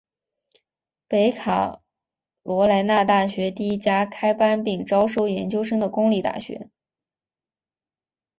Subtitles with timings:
[1.07, 1.83] 北卡
[2.41, 6.71] 罗来纳大学第一家开班并招收研究生的公立大学。